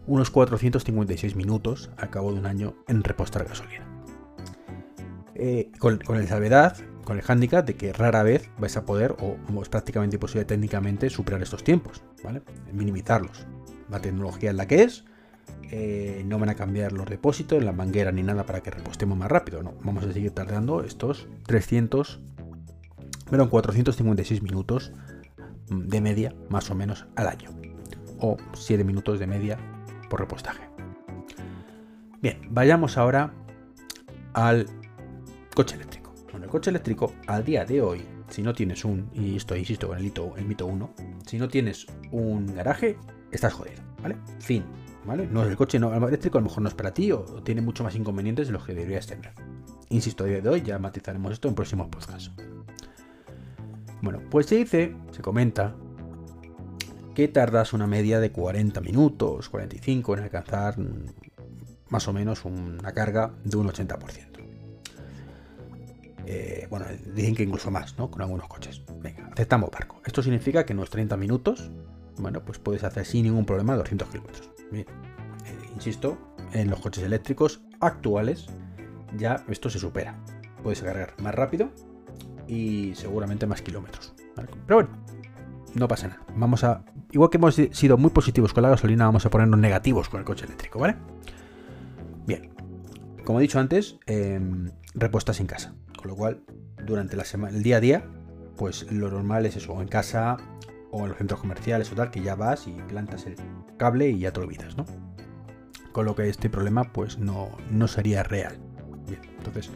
unos 0.07 0.31
456 0.31 1.35
minutos 1.35 1.91
al 1.97 2.09
cabo 2.09 2.33
de 2.33 2.39
un 2.39 2.47
año 2.47 2.75
en 2.87 3.03
repostar 3.03 3.45
gasolina. 3.47 3.85
Eh, 5.35 5.71
con, 5.77 5.99
el 6.15 6.27
salvedad, 6.27 6.75
con 7.05 7.17
el 7.17 7.23
handicap 7.25 7.65
de 7.65 7.75
que 7.75 7.93
rara 7.93 8.23
vez 8.23 8.49
vais 8.57 8.75
a 8.75 8.85
poder, 8.85 9.15
o 9.19 9.37
es 9.61 9.69
prácticamente 9.69 10.15
imposible 10.15 10.45
técnicamente, 10.45 11.09
superar 11.09 11.41
estos 11.41 11.63
tiempos. 11.63 12.03
Minimizarlos. 12.73 13.45
La 13.89 13.99
tecnología 13.99 14.49
es 14.49 14.55
la 14.55 14.67
que 14.67 14.83
es, 14.83 15.05
eh, 15.71 16.23
no 16.25 16.39
van 16.39 16.49
a 16.49 16.55
cambiar 16.55 16.91
los 16.91 17.07
depósitos, 17.07 17.63
la 17.63 17.71
manguera 17.71 18.11
ni 18.11 18.23
nada 18.23 18.45
para 18.45 18.61
que 18.61 18.71
repostemos 18.71 19.17
más 19.17 19.29
rápido, 19.29 19.61
no. 19.61 19.73
Vamos 19.83 20.03
a 20.03 20.11
seguir 20.11 20.31
tardando 20.31 20.83
estos 20.83 21.27
300, 21.45 22.19
perdón, 23.29 23.49
456 23.49 24.41
minutos 24.41 24.91
de 25.69 26.01
media, 26.01 26.33
más 26.49 26.69
o 26.71 26.75
menos, 26.75 27.05
al 27.15 27.27
año. 27.27 27.51
O 28.19 28.37
7 28.53 28.83
minutos 28.83 29.19
de 29.19 29.27
media 29.27 29.57
por 30.09 30.19
repostaje. 30.19 30.63
Bien, 32.21 32.39
vayamos 32.49 32.97
ahora 32.97 33.33
al 34.33 34.65
coche 35.55 35.75
eléctrico. 35.75 36.13
Bueno, 36.31 36.45
el 36.45 36.51
coche 36.51 36.69
eléctrico 36.69 37.13
al 37.27 37.45
día 37.45 37.63
de 37.63 37.81
hoy, 37.81 38.01
si 38.29 38.41
no 38.41 38.53
tienes 38.53 38.83
un, 38.83 39.09
y 39.13 39.37
esto 39.37 39.55
insisto 39.55 39.87
con 39.87 39.97
el, 39.97 40.11
el 40.37 40.45
mito 40.45 40.65
1, 40.65 40.93
si 41.25 41.37
no 41.37 41.47
tienes 41.47 41.87
un 42.11 42.47
garaje, 42.47 42.97
estás 43.31 43.53
jodido, 43.53 43.81
¿vale? 44.01 44.17
Fin, 44.39 44.63
¿vale? 45.05 45.27
No, 45.27 45.43
el 45.43 45.55
coche 45.55 45.79
no, 45.79 45.93
eléctrico 45.93 46.37
a 46.37 46.41
lo 46.41 46.47
mejor 46.47 46.63
no 46.63 46.69
es 46.69 46.75
para 46.75 46.93
ti 46.93 47.11
o, 47.11 47.23
tiene 47.43 47.61
mucho 47.61 47.83
más 47.83 47.95
inconvenientes 47.95 48.47
de 48.47 48.53
los 48.53 48.65
que 48.65 48.73
deberías 48.73 49.07
tener. 49.07 49.31
Insisto, 49.89 50.23
a 50.23 50.27
día 50.27 50.41
de 50.41 50.49
hoy 50.49 50.61
ya 50.61 50.77
matizaremos 50.79 51.33
esto 51.33 51.47
en 51.47 51.55
próximos 51.55 51.87
podcasts. 51.87 52.31
Bueno, 54.01 54.21
pues 54.29 54.45
se 54.45 54.55
dice, 54.55 54.95
se 55.11 55.21
comenta, 55.21 55.75
que 57.15 57.27
tardas 57.27 57.73
una 57.73 57.87
media 57.87 58.19
de 58.19 58.31
40 58.31 58.79
minutos, 58.81 59.49
45 59.49 60.17
en 60.17 60.23
alcanzar 60.23 60.75
más 61.89 62.07
o 62.07 62.13
menos 62.13 62.45
una 62.45 62.93
carga 62.93 63.33
de 63.43 63.57
un 63.57 63.67
80%. 63.67 64.29
Eh, 66.31 66.67
bueno, 66.69 66.85
dicen 67.15 67.35
que 67.35 67.41
incluso 67.41 67.71
más, 67.71 67.97
¿no? 67.97 68.11
Con 68.11 68.21
algunos 68.21 68.47
coches. 68.47 68.83
Venga, 69.01 69.29
aceptamos 69.33 69.71
barco. 69.71 69.99
Esto 70.05 70.21
significa 70.21 70.63
que 70.63 70.73
en 70.73 70.79
unos 70.79 70.91
30 70.91 71.17
minutos, 71.17 71.71
bueno, 72.19 72.43
pues 72.43 72.59
puedes 72.59 72.83
hacer 72.83 73.05
sin 73.05 73.23
ningún 73.23 73.45
problema 73.45 73.75
200 73.75 74.09
kilómetros. 74.09 74.51
Eh, 74.73 74.85
insisto, 75.73 76.17
en 76.53 76.69
los 76.69 76.79
coches 76.79 77.03
eléctricos 77.03 77.61
actuales 77.79 78.47
ya 79.17 79.43
esto 79.49 79.69
se 79.69 79.79
supera. 79.79 80.15
Puedes 80.63 80.81
cargar 80.81 81.13
más 81.21 81.33
rápido 81.33 81.71
y 82.47 82.93
seguramente 82.95 83.47
más 83.47 83.61
kilómetros. 83.61 84.13
Pero 84.35 84.75
bueno, 84.75 84.89
no 85.75 85.87
pasa 85.87 86.07
nada. 86.07 86.21
Vamos 86.35 86.63
a. 86.63 86.83
Igual 87.11 87.29
que 87.29 87.37
hemos 87.37 87.55
sido 87.55 87.97
muy 87.97 88.11
positivos 88.11 88.53
con 88.53 88.63
la 88.63 88.69
gasolina, 88.69 89.05
vamos 89.05 89.25
a 89.25 89.29
ponernos 89.29 89.59
negativos 89.59 90.09
con 90.09 90.19
el 90.19 90.25
coche 90.25 90.45
eléctrico, 90.45 90.79
¿vale? 90.79 90.95
Bien. 92.27 92.51
Como 93.25 93.39
he 93.39 93.41
dicho 93.41 93.59
antes, 93.59 93.97
em, 94.05 94.71
repuestas 94.93 95.39
en 95.39 95.47
casa. 95.47 95.73
Con 95.97 96.07
lo 96.07 96.15
cual, 96.15 96.41
durante 96.85 97.15
la 97.15 97.25
semana, 97.25 97.55
el 97.55 97.63
día 97.63 97.77
a 97.77 97.79
día, 97.79 98.03
pues 98.55 98.91
lo 98.91 99.09
normal 99.09 99.45
es 99.45 99.55
eso, 99.55 99.81
en 99.81 99.87
casa 99.87 100.37
o 100.91 101.03
en 101.03 101.09
los 101.09 101.17
centros 101.17 101.39
comerciales 101.39 101.91
o 101.91 101.95
tal, 101.95 102.11
que 102.11 102.21
ya 102.21 102.35
vas 102.35 102.67
y 102.67 102.71
plantas 102.71 103.25
el 103.25 103.35
cable 103.77 104.09
y 104.09 104.19
ya 104.19 104.31
te 104.31 104.39
olvidas, 104.39 104.75
¿no? 104.77 104.85
Con 105.91 106.05
lo 106.05 106.15
que 106.15 106.29
este 106.29 106.49
problema, 106.49 106.91
pues 106.93 107.17
no, 107.17 107.49
no 107.71 107.87
sería 107.87 108.23
real. 108.23 108.57
Bien, 109.07 109.21
entonces, 109.37 109.71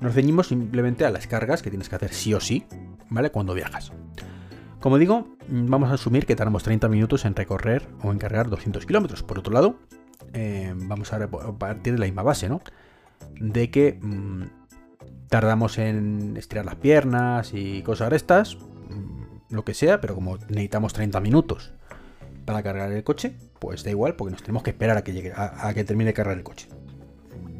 nos 0.00 0.14
ceñimos 0.14 0.48
simplemente 0.48 1.04
a 1.04 1.10
las 1.10 1.26
cargas 1.26 1.62
que 1.62 1.70
tienes 1.70 1.88
que 1.88 1.96
hacer 1.96 2.12
sí 2.12 2.34
o 2.34 2.40
sí, 2.40 2.66
¿vale? 3.08 3.30
Cuando 3.30 3.54
viajas. 3.54 3.92
Como 4.80 4.98
digo, 4.98 5.28
vamos 5.48 5.90
a 5.90 5.94
asumir 5.94 6.26
que 6.26 6.34
tardamos 6.34 6.64
30 6.64 6.88
minutos 6.88 7.24
en 7.24 7.36
recorrer 7.36 7.88
o 8.02 8.10
en 8.10 8.18
cargar 8.18 8.50
200 8.50 8.84
kilómetros. 8.84 9.22
Por 9.22 9.38
otro 9.38 9.52
lado, 9.52 9.76
eh, 10.32 10.74
vamos 10.74 11.12
a 11.12 11.28
partir 11.28 11.92
de 11.92 11.98
la 12.00 12.06
misma 12.06 12.24
base, 12.24 12.48
¿no? 12.48 12.60
De 13.38 13.70
que 13.70 14.00
mm, 14.02 14.42
tardamos 15.28 15.78
en 15.78 16.36
estirar 16.36 16.64
las 16.64 16.74
piernas 16.74 17.52
y 17.54 17.82
cosas 17.82 18.10
de 18.10 18.16
estas, 18.16 18.58
lo 19.52 19.64
que 19.64 19.74
sea, 19.74 20.00
pero 20.00 20.14
como 20.14 20.38
necesitamos 20.48 20.92
30 20.92 21.20
minutos 21.20 21.72
para 22.44 22.62
cargar 22.62 22.90
el 22.90 23.04
coche, 23.04 23.36
pues 23.58 23.84
da 23.84 23.90
igual, 23.90 24.16
porque 24.16 24.32
nos 24.32 24.42
tenemos 24.42 24.62
que 24.62 24.70
esperar 24.70 24.96
a 24.96 25.04
que, 25.04 25.12
llegue, 25.12 25.32
a 25.36 25.72
que 25.74 25.84
termine 25.84 26.10
de 26.10 26.14
cargar 26.14 26.36
el 26.36 26.42
coche. 26.42 26.68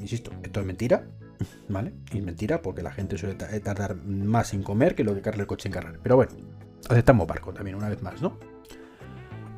Insisto, 0.01 0.33
esto 0.43 0.61
es 0.61 0.67
mentira, 0.67 1.05
¿vale? 1.69 1.93
Y 2.13 2.21
mentira, 2.21 2.63
porque 2.63 2.83
la 2.83 2.91
gente 2.91 3.17
suele 3.17 3.37
eh, 3.51 3.61
tardar 3.61 3.97
más 3.97 4.53
en 4.55 4.63
comer 4.63 4.95
que 4.95 5.05
lo 5.05 5.15
que 5.15 5.23
carga 5.23 5.41
el 5.41 5.47
coche 5.47 5.69
en 5.69 5.73
cargar. 5.73 5.99
Pero 6.03 6.17
bueno, 6.17 6.33
aceptamos 6.89 7.27
barco 7.27 7.53
también, 7.53 7.77
una 7.77 7.89
vez 7.89 8.03
más, 8.03 8.21
¿no? 8.21 8.39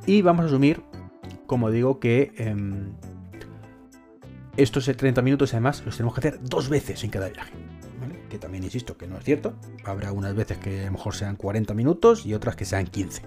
Y 0.06 0.22
vamos 0.22 0.44
a 0.44 0.48
asumir, 0.48 0.82
como 1.46 1.70
digo, 1.70 1.98
que 1.98 2.32
em, 2.36 2.92
estos 4.56 4.84
30 4.84 5.22
minutos 5.22 5.54
además 5.54 5.82
los 5.84 5.96
tenemos 5.96 6.14
que 6.14 6.28
hacer 6.28 6.40
dos 6.42 6.68
veces 6.68 7.02
en 7.04 7.10
cada 7.10 7.28
viaje. 7.28 7.52
Que 8.34 8.40
también 8.40 8.64
insisto 8.64 8.96
que 8.96 9.06
no 9.06 9.16
es 9.16 9.22
cierto. 9.22 9.54
Habrá 9.84 10.10
unas 10.10 10.34
veces 10.34 10.58
que 10.58 10.82
a 10.82 10.86
lo 10.86 10.90
mejor 10.90 11.14
sean 11.14 11.36
40 11.36 11.72
minutos 11.72 12.26
y 12.26 12.34
otras 12.34 12.56
que 12.56 12.64
sean 12.64 12.88
15. 12.88 13.22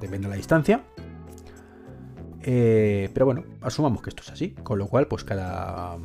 Depende 0.00 0.28
de 0.28 0.30
la 0.30 0.36
distancia. 0.36 0.84
Eh, 2.42 3.10
pero 3.12 3.26
bueno, 3.26 3.42
asumamos 3.60 4.00
que 4.00 4.10
esto 4.10 4.22
es 4.22 4.30
así. 4.30 4.50
Con 4.50 4.78
lo 4.78 4.86
cual, 4.86 5.08
pues 5.08 5.24
cada 5.24 5.98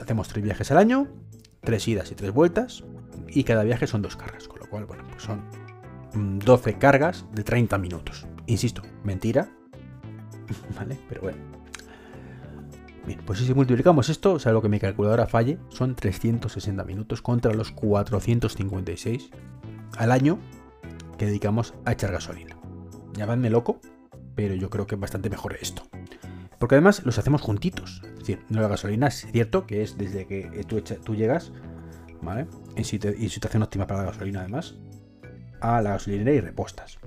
hacemos 0.00 0.26
tres 0.28 0.42
viajes 0.42 0.70
al 0.70 0.78
año, 0.78 1.06
tres 1.60 1.86
idas 1.86 2.10
y 2.12 2.14
tres 2.14 2.32
vueltas, 2.32 2.82
y 3.28 3.44
cada 3.44 3.62
viaje 3.62 3.86
son 3.86 4.00
dos 4.00 4.16
cargas, 4.16 4.48
con 4.48 4.60
lo 4.60 4.70
cual, 4.70 4.86
bueno, 4.86 5.04
pues 5.10 5.24
son 5.24 5.42
12 6.14 6.72
mm, 6.72 6.78
cargas 6.78 7.26
de 7.34 7.44
30 7.44 7.76
minutos. 7.76 8.26
Insisto, 8.46 8.80
mentira, 9.02 9.50
¿vale? 10.78 10.98
Pero 11.10 11.20
bueno. 11.20 11.53
Bien, 13.06 13.20
pues 13.26 13.38
si 13.38 13.52
multiplicamos 13.52 14.08
esto, 14.08 14.32
o 14.32 14.38
sea, 14.38 14.52
lo 14.52 14.62
que 14.62 14.68
mi 14.68 14.80
calculadora 14.80 15.26
falle, 15.26 15.58
son 15.68 15.94
360 15.94 16.84
minutos 16.84 17.20
contra 17.20 17.52
los 17.52 17.70
456 17.70 19.30
al 19.98 20.10
año 20.10 20.38
que 21.18 21.26
dedicamos 21.26 21.74
a 21.84 21.92
echar 21.92 22.12
gasolina. 22.12 22.56
Llamadme 23.14 23.50
loco, 23.50 23.80
pero 24.34 24.54
yo 24.54 24.70
creo 24.70 24.86
que 24.86 24.94
es 24.94 25.00
bastante 25.00 25.28
mejor 25.28 25.56
esto. 25.60 25.82
Porque 26.58 26.76
además 26.76 27.04
los 27.04 27.18
hacemos 27.18 27.42
juntitos. 27.42 28.02
Es 28.14 28.18
decir, 28.20 28.40
no 28.48 28.62
la 28.62 28.68
gasolina 28.68 29.08
es 29.08 29.26
cierto 29.30 29.66
que 29.66 29.82
es 29.82 29.98
desde 29.98 30.26
que 30.26 30.64
tú, 30.64 31.14
llegas, 31.14 31.52
¿vale? 32.22 32.46
En, 32.74 32.84
situación 32.84 33.62
óptima 33.62 33.86
para 33.86 34.00
la 34.00 34.06
gasolina 34.06 34.40
además, 34.40 34.76
a 35.60 35.82
la 35.82 35.90
gasolinera 35.90 36.32
y 36.32 36.40
repostas. 36.40 36.98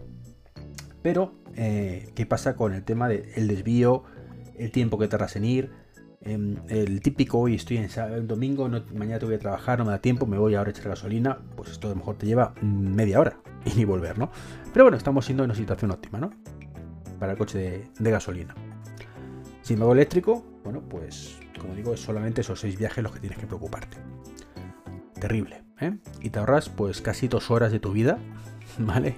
Pero, 1.01 1.33
eh, 1.55 2.11
¿qué 2.13 2.27
pasa 2.27 2.55
con 2.55 2.73
el 2.73 2.83
tema 2.83 3.07
del 3.09 3.47
desvío, 3.47 4.03
el 4.57 4.71
tiempo 4.71 4.99
que 4.99 5.07
tardas 5.07 5.35
en 5.35 5.45
ir? 5.45 5.86
Em, 6.27 6.57
el 6.67 6.99
típico, 6.99 7.39
hoy 7.39 7.55
estoy 7.55 7.77
en 7.77 7.89
el 8.11 8.27
domingo, 8.27 8.69
mañana 8.93 9.17
te 9.17 9.25
voy 9.25 9.35
a 9.35 9.39
trabajar, 9.39 9.79
no 9.79 9.85
me 9.85 9.91
da 9.91 9.99
tiempo, 9.99 10.25
me 10.25 10.37
voy 10.37 10.55
ahora 10.55 10.71
a 10.71 10.71
echar 10.71 10.89
gasolina, 10.89 11.37
pues 11.55 11.71
esto 11.71 11.87
a 11.87 11.91
lo 11.91 11.95
mejor 11.95 12.17
te 12.17 12.25
lleva 12.25 12.53
media 12.61 13.21
hora 13.21 13.37
y 13.65 13.77
ni 13.77 13.85
volver, 13.85 14.19
¿no? 14.19 14.29
Pero 14.73 14.83
bueno, 14.83 14.97
estamos 14.97 15.23
siendo 15.23 15.45
en 15.45 15.51
una 15.51 15.57
situación 15.57 15.89
óptima, 15.89 16.19
¿no? 16.19 16.31
Para 17.17 17.31
el 17.31 17.37
coche 17.37 17.85
de 17.97 18.11
gasolina. 18.11 18.55
Si 19.61 19.77
me 19.77 19.83
hago 19.83 19.93
eléctrico, 19.93 20.43
bueno, 20.65 20.81
pues 20.81 21.39
como 21.61 21.73
digo, 21.73 21.93
es 21.93 22.01
solamente 22.01 22.41
esos 22.41 22.59
seis 22.59 22.77
viajes 22.77 23.01
los 23.01 23.13
que 23.13 23.21
tienes 23.21 23.39
que 23.39 23.47
preocuparte. 23.47 23.95
Terrible, 25.21 25.63
¿eh? 25.79 25.95
Y 26.19 26.29
te 26.31 26.39
ahorras 26.39 26.67
pues 26.67 27.01
casi 27.01 27.29
dos 27.29 27.49
horas 27.51 27.71
de 27.71 27.79
tu 27.79 27.93
vida, 27.93 28.19
¿vale? 28.79 29.15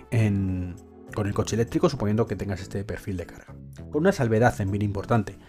Con 1.15 1.25
el 1.25 1.33
coche 1.33 1.55
eléctrico, 1.55 1.89
suponiendo 1.89 2.27
que 2.27 2.35
tengas 2.35 2.61
este 2.61 2.83
perfil 2.83 3.17
de 3.17 3.25
carga. 3.25 3.55
Con 3.89 4.01
una 4.01 4.11
salvedad 4.11 4.61
en 4.61 4.69
bien 4.69 4.83
importante. 4.83 5.39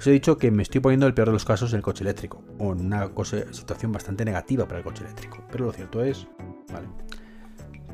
Os 0.00 0.06
he 0.06 0.12
dicho 0.12 0.38
que 0.38 0.50
me 0.50 0.62
estoy 0.62 0.80
poniendo 0.80 1.06
el 1.06 1.12
peor 1.12 1.28
de 1.28 1.34
los 1.34 1.44
casos 1.44 1.72
en 1.72 1.76
el 1.76 1.82
coche 1.82 2.04
eléctrico, 2.04 2.42
o 2.58 2.72
en 2.72 2.86
una 2.86 3.08
situación 3.52 3.92
bastante 3.92 4.24
negativa 4.24 4.66
para 4.66 4.78
el 4.78 4.84
coche 4.84 5.04
eléctrico. 5.04 5.44
Pero 5.52 5.66
lo 5.66 5.72
cierto 5.72 6.02
es, 6.02 6.26
¿vale? 6.72 6.88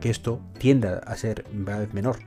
Que 0.01 0.11
esto 0.11 0.41
tiende 0.59 1.01
a 1.05 1.17
ser 1.17 1.45
cada 1.65 1.81
vez 1.81 1.93
menor 1.93 2.19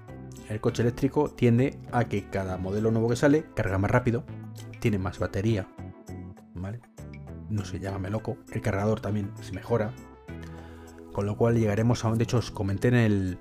el 0.49 0.59
coche 0.59 0.81
eléctrico 0.81 1.29
tiende 1.29 1.79
a 1.91 2.05
que 2.05 2.27
cada 2.27 2.57
modelo 2.57 2.91
nuevo 2.91 3.07
que 3.07 3.15
sale 3.15 3.45
carga 3.55 3.77
más 3.77 3.91
rápido, 3.91 4.25
tiene 4.79 4.97
más 4.97 5.19
batería, 5.19 5.67
¿vale? 6.55 6.81
No 7.49 7.63
sé, 7.63 7.79
llámame 7.79 8.09
loco. 8.09 8.37
El 8.51 8.61
cargador 8.61 8.99
también 8.99 9.31
se 9.41 9.53
mejora. 9.53 9.93
Con 11.13 11.25
lo 11.25 11.37
cual 11.37 11.57
llegaremos 11.57 12.03
a... 12.03 12.11
De 12.13 12.23
hecho, 12.23 12.37
os 12.37 12.51
comenté 12.51 12.89
en 12.89 12.95
el, 12.95 13.39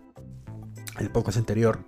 el 0.98 1.10
podcast 1.10 1.38
anterior 1.38 1.80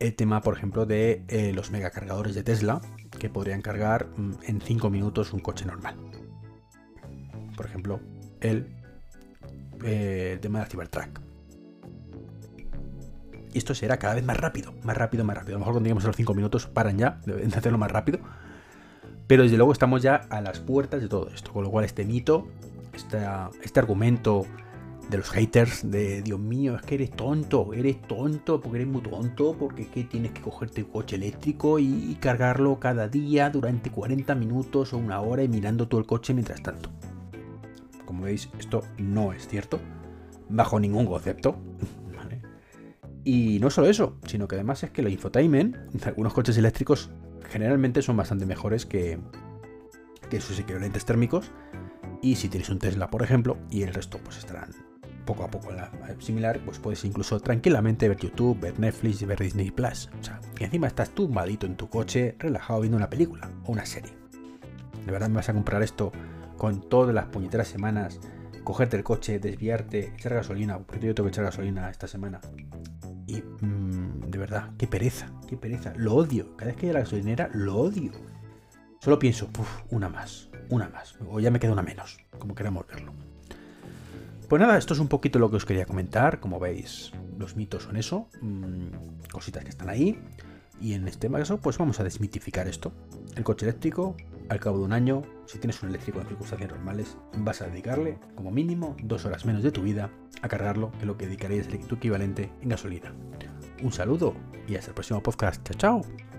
el 0.00 0.16
tema, 0.16 0.40
por 0.40 0.56
ejemplo, 0.56 0.84
de 0.84 1.24
eh, 1.28 1.52
los 1.54 1.70
megacargadores 1.70 2.34
de 2.34 2.42
Tesla, 2.42 2.80
que 3.24 3.30
podrían 3.30 3.62
cargar 3.62 4.08
mm, 4.18 4.32
en 4.48 4.60
5 4.60 4.90
minutos 4.90 5.32
un 5.32 5.40
coche 5.40 5.64
normal. 5.64 5.96
Por 7.56 7.64
ejemplo, 7.64 7.98
el, 8.42 8.66
eh, 9.82 10.36
tema 10.42 10.58
de 10.58 10.64
la 10.66 10.70
Cybertruck 10.70 11.20
Y 13.54 13.56
esto 13.56 13.74
será 13.74 13.96
cada 13.96 14.16
vez 14.16 14.24
más 14.24 14.36
rápido, 14.36 14.74
más 14.82 14.94
rápido, 14.94 15.24
más 15.24 15.38
rápido. 15.38 15.52
A 15.52 15.54
lo 15.54 15.60
mejor 15.60 15.72
cuando 15.72 15.86
lleguemos 15.86 16.04
a 16.04 16.08
los 16.08 16.16
5 16.16 16.34
minutos 16.34 16.66
paran 16.66 16.98
ya, 16.98 17.18
deben 17.24 17.48
hacerlo 17.54 17.78
más 17.78 17.90
rápido. 17.90 18.18
Pero 19.26 19.44
desde 19.44 19.56
luego 19.56 19.72
estamos 19.72 20.02
ya 20.02 20.16
a 20.16 20.42
las 20.42 20.60
puertas 20.60 21.00
de 21.00 21.08
todo 21.08 21.30
esto. 21.30 21.50
Con 21.50 21.64
lo 21.64 21.70
cual 21.70 21.86
este 21.86 22.04
mito, 22.04 22.46
este 22.92 23.80
argumento 23.80 24.44
de 25.10 25.18
los 25.18 25.30
haters 25.30 25.90
de 25.90 26.22
Dios 26.22 26.40
mío, 26.40 26.76
es 26.76 26.82
que 26.82 26.94
eres 26.96 27.10
tonto, 27.10 27.72
eres 27.74 28.00
tonto, 28.02 28.60
porque 28.60 28.78
eres 28.78 28.88
muy 28.88 29.02
tonto, 29.02 29.56
porque 29.58 29.82
es 29.82 30.08
tienes 30.08 30.32
que 30.32 30.40
cogerte 30.40 30.82
un 30.82 30.90
coche 30.90 31.16
eléctrico 31.16 31.78
y 31.78 32.16
cargarlo 32.20 32.78
cada 32.80 33.08
día 33.08 33.50
durante 33.50 33.90
40 33.90 34.34
minutos 34.34 34.92
o 34.92 34.98
una 34.98 35.20
hora 35.20 35.42
y 35.42 35.48
mirando 35.48 35.88
todo 35.88 36.00
el 36.00 36.06
coche 36.06 36.34
mientras 36.34 36.62
tanto. 36.62 36.90
Como 38.04 38.24
veis, 38.24 38.48
esto 38.58 38.82
no 38.98 39.32
es 39.32 39.48
cierto, 39.48 39.80
bajo 40.48 40.78
ningún 40.80 41.06
concepto. 41.06 41.56
Y 43.26 43.58
no 43.58 43.70
solo 43.70 43.88
eso, 43.88 44.18
sino 44.26 44.46
que 44.46 44.56
además 44.56 44.82
es 44.82 44.90
que 44.90 45.00
el 45.00 45.08
infotainment 45.08 45.76
de 45.76 46.04
algunos 46.08 46.34
coches 46.34 46.58
eléctricos 46.58 47.10
generalmente 47.48 48.02
son 48.02 48.18
bastante 48.18 48.44
mejores 48.44 48.84
que, 48.84 49.18
que 50.28 50.42
sus 50.42 50.58
equivalentes 50.58 51.06
térmicos. 51.06 51.50
Y 52.20 52.36
si 52.36 52.48
tienes 52.48 52.68
un 52.68 52.78
Tesla, 52.78 53.10
por 53.10 53.22
ejemplo, 53.22 53.56
y 53.70 53.82
el 53.82 53.94
resto 53.94 54.18
pues 54.18 54.36
estarán 54.36 54.72
poco 55.24 55.44
a 55.44 55.50
poco 55.50 55.72
la, 55.72 55.90
similar, 56.18 56.60
pues 56.64 56.78
puedes 56.78 57.04
incluso 57.04 57.40
tranquilamente 57.40 58.08
ver 58.08 58.18
YouTube, 58.18 58.60
ver 58.60 58.78
Netflix 58.78 59.22
y 59.22 59.26
ver 59.26 59.38
Disney 59.38 59.70
Plus. 59.70 60.10
O 60.20 60.24
sea, 60.24 60.40
y 60.58 60.64
encima 60.64 60.86
estás 60.86 61.10
tumbadito 61.10 61.66
en 61.66 61.76
tu 61.76 61.88
coche, 61.88 62.36
relajado 62.38 62.80
viendo 62.80 62.96
una 62.96 63.10
película 63.10 63.50
o 63.64 63.72
una 63.72 63.86
serie. 63.86 64.12
¿De 65.04 65.12
verdad 65.12 65.28
me 65.28 65.36
vas 65.36 65.48
a 65.48 65.54
comprar 65.54 65.82
esto 65.82 66.12
con 66.56 66.88
todas 66.88 67.14
las 67.14 67.26
puñeteras 67.26 67.68
semanas? 67.68 68.20
Cogerte 68.62 68.96
el 68.96 69.04
coche, 69.04 69.38
desviarte, 69.38 70.14
echar 70.14 70.34
gasolina, 70.34 70.78
porque 70.78 71.06
yo 71.06 71.14
tengo 71.14 71.26
que 71.26 71.32
echar 71.32 71.44
gasolina 71.44 71.90
esta 71.90 72.06
semana. 72.06 72.40
Y 73.26 73.42
mm, 73.42 74.30
de 74.30 74.38
verdad, 74.38 74.70
qué 74.78 74.86
pereza, 74.86 75.26
qué 75.46 75.56
pereza. 75.56 75.92
Lo 75.96 76.14
odio. 76.14 76.56
Cada 76.56 76.70
vez 76.70 76.80
que 76.80 76.86
hay 76.86 76.92
la 76.92 77.00
gasolinera, 77.00 77.50
lo 77.52 77.76
odio. 77.76 78.12
Solo 79.00 79.18
pienso, 79.18 79.50
uff, 79.58 79.82
una 79.90 80.08
más, 80.08 80.48
una 80.70 80.88
más. 80.88 81.18
O 81.28 81.40
ya 81.40 81.50
me 81.50 81.60
queda 81.60 81.72
una 81.72 81.82
menos, 81.82 82.18
como 82.38 82.54
queramos 82.54 82.86
verlo. 82.86 83.12
Pues 84.48 84.60
nada, 84.60 84.76
esto 84.76 84.94
es 84.94 85.00
un 85.00 85.08
poquito 85.08 85.38
lo 85.38 85.50
que 85.50 85.56
os 85.56 85.64
quería 85.64 85.86
comentar. 85.86 86.40
Como 86.40 86.60
veis, 86.60 87.12
los 87.38 87.56
mitos 87.56 87.84
son 87.84 87.96
eso, 87.96 88.28
mm, 88.40 89.28
cositas 89.32 89.64
que 89.64 89.70
están 89.70 89.88
ahí. 89.88 90.18
Y 90.80 90.94
en 90.94 91.06
este 91.08 91.30
caso, 91.30 91.58
pues 91.58 91.78
vamos 91.78 92.00
a 92.00 92.04
desmitificar 92.04 92.68
esto. 92.68 92.92
El 93.36 93.44
coche 93.44 93.66
eléctrico, 93.66 94.16
al 94.48 94.60
cabo 94.60 94.78
de 94.78 94.84
un 94.84 94.92
año, 94.92 95.22
si 95.46 95.58
tienes 95.58 95.82
un 95.82 95.88
eléctrico 95.88 96.20
en 96.20 96.26
circunstancias 96.26 96.70
normales, 96.70 97.16
vas 97.38 97.62
a 97.62 97.66
dedicarle 97.66 98.18
como 98.34 98.50
mínimo 98.50 98.96
dos 99.02 99.24
horas 99.24 99.44
menos 99.44 99.62
de 99.62 99.72
tu 99.72 99.82
vida 99.82 100.10
a 100.42 100.48
cargarlo 100.48 100.92
que 100.98 101.06
lo 101.06 101.16
que 101.16 101.26
dedicarías 101.26 101.68
tu 101.68 101.94
equivalente 101.94 102.50
en 102.60 102.68
gasolina. 102.68 103.14
Un 103.82 103.92
saludo 103.92 104.34
y 104.68 104.76
hasta 104.76 104.90
el 104.90 104.94
próximo 104.94 105.22
podcast. 105.22 105.62
Chao, 105.70 106.02
chao. 106.02 106.33